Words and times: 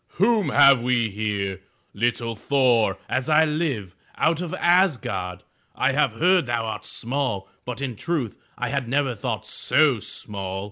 *'Whom 0.17 0.49
have 0.49 0.81
we 0.81 1.11
here? 1.11 1.61
Little 1.93 2.33
Thor, 2.33 2.97
as 3.07 3.29
I 3.29 3.45
live, 3.45 3.95
out 4.17 4.41
of 4.41 4.51
Asgard. 4.55 5.43
I 5.75 5.91
have 5.91 6.13
heard 6.13 6.47
thou 6.47 6.65
art 6.65 6.87
small, 6.87 7.47
but 7.65 7.83
in 7.83 7.95
truth 7.95 8.35
I 8.57 8.69
had 8.69 8.87
never 8.89 9.13
thought 9.13 9.45
so 9.45 9.99
small! 9.99 10.59